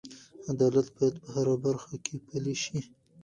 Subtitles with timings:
[0.51, 2.79] عدالت باید په هره برخه کې پلی شي.